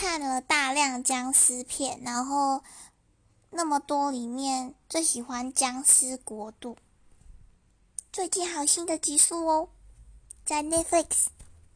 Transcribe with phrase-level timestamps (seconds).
[0.00, 2.62] 看了大量僵尸片然后
[3.50, 6.76] 那么多里面最喜欢僵尸国度。
[8.12, 9.70] 最近好新的集数哦
[10.44, 11.26] 在 netflix